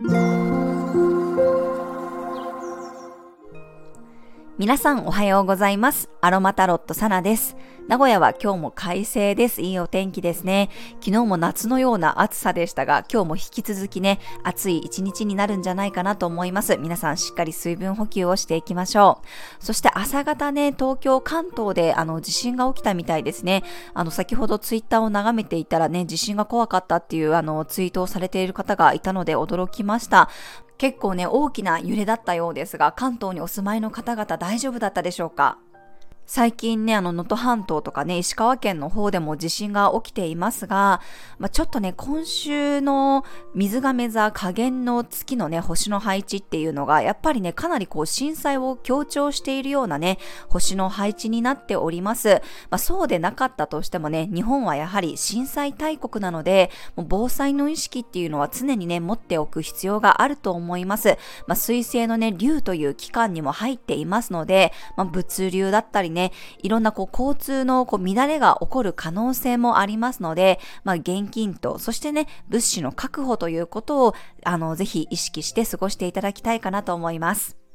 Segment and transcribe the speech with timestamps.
[0.00, 0.37] Thank.
[4.58, 6.10] 皆さんおはようございます。
[6.20, 7.56] アロマタロットサナです。
[7.86, 9.62] 名古屋は今日も快晴です。
[9.62, 10.68] いいお天気ですね。
[10.98, 16.76] 昨日も夏のような暑さでしたが、今日も引き続きね、暑い一日になるんじゃないかなと思います。
[16.76, 19.22] 皆さんしっかり水分補給をしていきましょ
[19.60, 19.64] う。
[19.64, 23.62] そして朝方ね、東京、関東であの地震が起きたみたいですね。
[23.94, 30.28] あの先ほどツイッターを眺めていたらね、地震が怖かったっていうあのツイートをされている方がいたので驚きました。
[30.78, 35.58] 結構ね、大きな揺れだったようですが、関東にお住まいの方々大丈夫だったでしょうか？
[36.30, 41.00] 最近ね、あの、能登半島とかね、石川県の方でも地震が起きていますが、
[41.38, 43.24] まあ、ちょっとね、今週の
[43.54, 50.18] 水亀座加減の月のね、星の配置っていうのが、やっぱりね、かなりこう、震災を強調しているようなね、
[50.50, 52.42] 星の配置になっております。
[52.68, 61.16] まあ、そうでなかったとしてもね、日本はやはり震災大国なので、もう防災の意識っていうのは常にね、持っておく必要があると思います。
[61.46, 66.32] まあ、水星のね、竜という期間にも入っていますので、まあ、物流だったりね、ね、
[66.64, 77.67] いろんなこう交通のこう乱れが起こる可能性もありますので、まあ、現金と、そしてね、物資の確保ということを、あの、ぜひ意識して過ごしていただきたいかなと思います。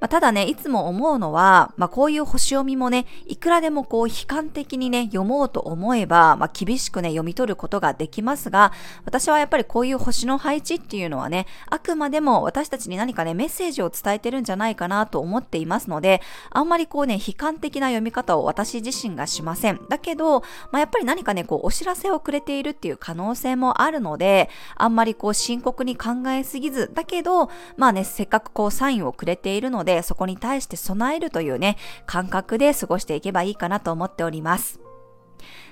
[0.00, 8.72] まあ、ただね、いつも思うのは、まあ、こういう星読みもね、いくらでもこう悲観的にね、読もうと思えば、まあ、厳しくね、読み取ることができますが、
[9.04, 16.20] 私はやっぱりこういう星の配置っていうのはね、あくまでも私たちに何かね、メッセージを伝えてるんじゃないかなと思っていますので、
[16.50, 19.80] あんまりこうね、悲観的な読み方を私自身がしません。
[19.88, 20.40] だけど、
[20.72, 31.76] まあ、やっぱり何かね、こう、お知らせをくれているっていう可能性もあるので、あんまりこう、深刻に考えすぎず、だけど、まあね、せっかくこう、サインをくれているいるので、そこに対して備えるというね、
[32.06, 34.80] 感覚で過ごしていけばいいかなと思っております。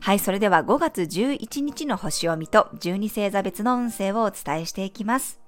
[0.00, 5.40] はい、それでは5月11日の星を見と12星座別の運勢をお伝えしていきます。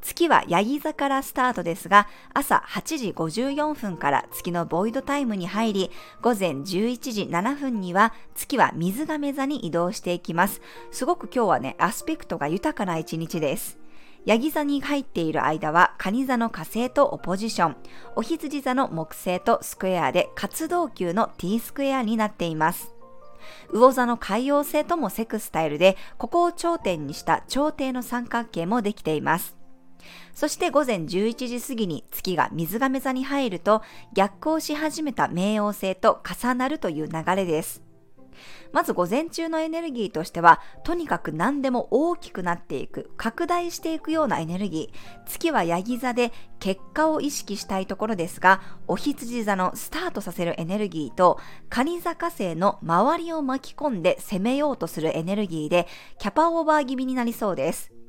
[0.00, 5.90] 月はヤギ座からスタートですが、朝8時54分から月のボイドタイムに入り、
[6.22, 6.64] 午前11
[7.12, 10.60] 時7分には月は水亀座に移動していきます。
[10.90, 13.79] すごく今日はね、アスペクトが豊かな一日です。
[14.26, 17.76] ヤギ座に入っている間は、蟹座の火星とオポジション、
[18.16, 22.94] お羊座の木星とスクエアで活動級の T スクエアになっています。
[23.72, 29.56] 魚座の海洋星ともセクスタイルで、ここを頂点にした頂点の三角形もできています。
[30.34, 33.82] そして午前11時過ぎに月が水亀座に入ると
[34.14, 37.89] 逆行し始めた冥王星と重なるという流れです。
[38.72, 45.26] まず午前中のエネルギーとしては、とにかく何でも大きくなっていく、拡大していくようなエネルギー。
[45.26, 55.86] 月はヤギ座で結果を意識したいところですが、お羊座のスタートさせるエネルギーと、カニ座火星の周りを巻き込んで攻めようとするエネルギーで、
[56.18, 57.99] キャパオーバー気味になりそうです。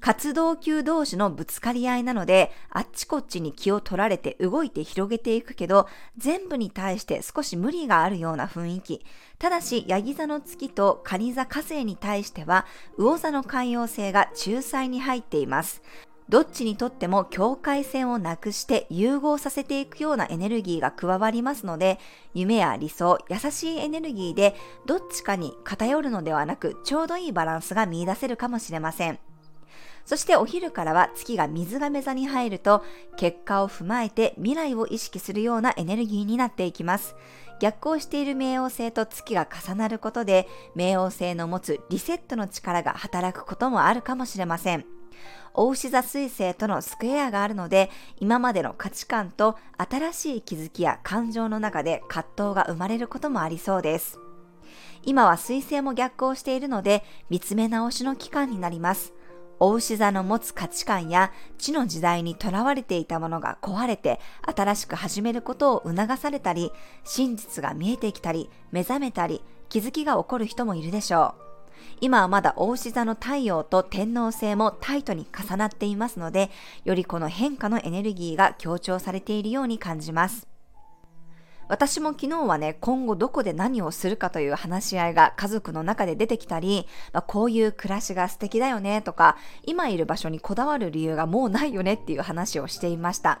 [0.00, 9.04] 活動級同士のぶつかり合いなので、あっちこっちに気を取られて動いて広げていくけど、全部に対して少し無理があるような雰囲気。
[9.38, 12.66] ただし、ヤギ座の月とカニ座火星に対しては、
[12.96, 15.82] 魚座の海洋星が仲裁に入っています。
[16.30, 21.98] どっちにとっても境界線をなくして融合させていくようなエネルギーが加わりますので、
[22.34, 24.54] 夢や理想、優しいエネルギーで
[24.86, 29.18] どっちかに偏るのではなく、ちょうどいいバランスが見出せるかもしれません。
[30.10, 32.82] そしてお昼からは月が水亀座に入ると、
[33.16, 37.14] 結果を踏まえて未来を意識するようなエネルギーになっていきます。
[37.60, 44.84] 逆行している冥王星と月が重なることで、冥王星の持つリセットの力が働くこともあるかもしれません。
[45.54, 47.88] 大牛座水星とのスクエアがあるので、
[48.18, 54.18] 今までの価値観と新しい気づきや感情の中で葛藤が生まれることもありそうです。
[55.04, 59.14] 今は水星も逆行しているので、見つめ直しの期間になります。
[59.62, 66.72] お牛座の持つ価値観や地の時代にとらわれていたものが壊れて新しく始めることを促されたり、
[67.04, 71.50] 真実が見えてきたり、目覚めたり、気づきが起こる人もいるでしょう。
[72.00, 76.50] 今はまだ大牛座の太陽と天皇星もタイトに重なっていますので、
[76.84, 80.49] よりこの変化のエネルギーが強調されているように感じます。
[81.70, 93.40] 私も昨日はね、今後どこで何をするかという話し合いが家族の中で出てきたり、まあ、こういう暮らしが素敵だよねとか、今いる場所にこだわる理由がもうないよねっていう話をしていました。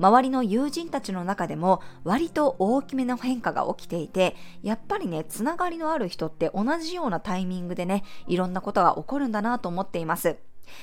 [0.00, 4.34] 周りの友人たちの中でも割と大きめの変化が起きていて、
[4.64, 10.36] やっぱりね、つながりのある人って同じようなタイミングでね、いろんなことが起こるんだなと思っています。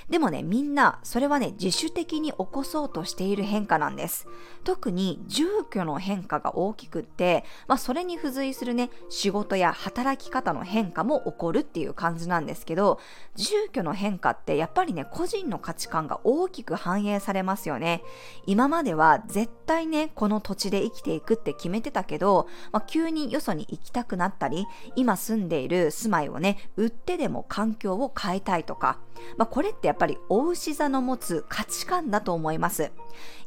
[0.10, 4.28] でもね、みんな、それはね、自主的に起こそうとしている変化なんです。
[4.64, 13.00] 特に住居の変化が大きくって、まあ、それに付随するね、仕事や働き方の変化も起こるっていう感じなんですけど、
[13.36, 18.04] 住居の変化ってやっぱりね、個人の価値観が大きく反映されますよね。
[18.46, 24.66] 今までは絶対ね、この土地で生きていくって決めてたけど、まあ、急によそに行きたくなったり、
[24.96, 29.00] 今住んでいる住まいをね、売ってでも環境を変えたいとか、
[29.38, 32.92] まあ、これっってやっぱり大牛座の持つ価値観だと思います。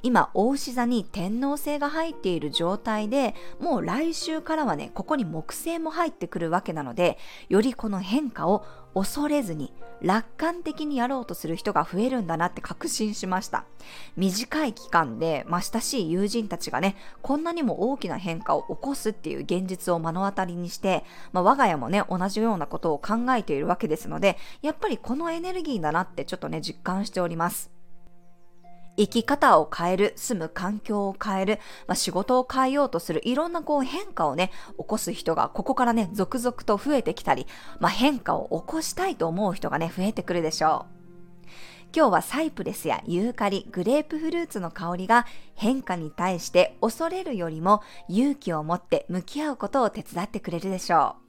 [0.02, 8.64] 今、大牛座に天皇星が入っている状態で、もう来週からはね、ここに木星も入ってくるわけなので、よりこの変化を
[8.94, 13.64] 恐れずに楽観的にやろうとする人が増えるんだなって確信しました。
[14.16, 27.70] 短い期間で、まあ、親しい友人たちがね、こんなにも大きな変化を起こすっていう現実を目の当たりにして、まあ、我が家もね、同じようなことを考えているわけですので、やっぱりこのエネルギーだなってちょっとね、実感しております。
[28.98, 37.46] 生き方を変える、住む環境を変える、まあ、仕事を変えようとする、いろんなこう変化をね、起こす人がここからね、続々と増えてきたり、
[37.78, 40.98] まあ、変化を起こしたいと思う人がね、増えてくるでしょう。
[41.94, 51.28] 今日はサイプレスやユーカリ、グレープフルーツの香りが変化に対して恐れるよりも勇気を持って向き合うことを手伝ってくれるでしょう。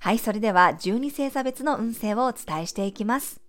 [0.00, 3.40] はい、それでは12星座別の運勢をお伝えしていきます。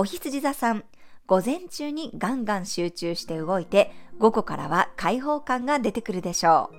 [0.00, 0.84] お羊座さん、
[1.26, 3.90] 午前中にガンガン集中して動いて、
[4.20, 6.76] 午後からは開放感が出てくるでしょう。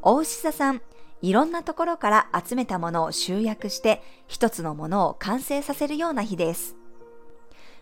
[0.00, 0.80] 大牛座さん、
[1.20, 6.74] いろんなところから集めたものを集約して、一つのものを完成させるような日です。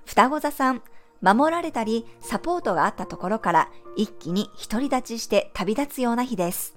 [0.05, 0.83] 双子座さん、
[1.23, 6.75] 守られたりサポートがあったところから一気に独り立ちして旅立つような日です。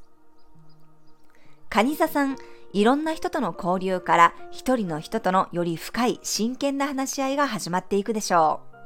[1.70, 2.38] 蟹座さん、
[2.74, 8.78] いろんな人との交流から一人の人とのより深い真剣な話し合いが始まっていくでしょう。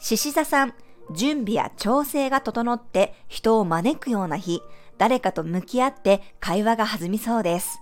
[0.00, 0.74] 獅子座さん、
[1.12, 4.60] 準備や調整が整って人を招くような日、
[4.96, 7.80] 誰かと向き合って会話が弾みそうです。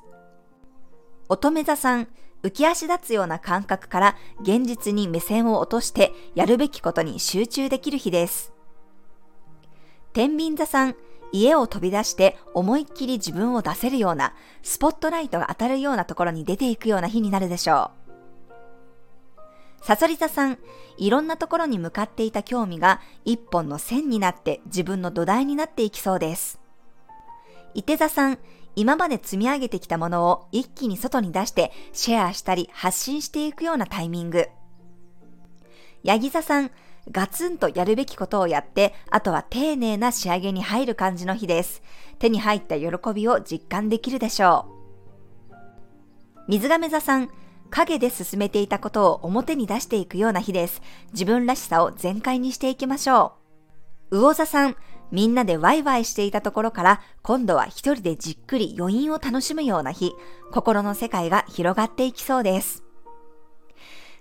[1.28, 2.08] 乙女座さん、
[2.42, 8.52] 浮き足立つような感覚から現実に目線を落としてやるべきことに集中できる日です。
[10.12, 10.96] 天秤座さん、
[11.32, 18.06] 家を飛び出して思いっきり自分を出せるようなスポットライトが当たるようなところに出ていくような日になるでしょう。
[19.82, 20.58] サソリ座さん、
[20.96, 26.58] いろんなところに向かっていた興味が一本の線になって自分の土台になっていきそうです。
[27.74, 28.38] 伊手座さん、
[28.74, 34.48] 今まで積み上げてきたものを一気に外に出してシェアしたり発信していくようなタイミング。
[36.02, 36.70] ヤギ座さん、
[37.10, 41.82] ガツンとやるべきことをやって、あとは丁寧な仕上げに入る感じの日です。
[42.18, 44.76] 手に入った喜びを実感できるでしょう。
[46.48, 47.30] 水亀座さん、
[47.70, 50.82] 影で進めていたことを表に出していくような日です。
[51.12, 53.34] 自分らしさを全開にしていきましょ
[54.10, 54.18] う。
[54.18, 54.76] 魚座さん、
[55.10, 60.12] みんなでワイワイしていたところから、今度は一人でじっくり余韻を楽しむような日、
[60.52, 62.85] 心の世界が広がっていきそうです。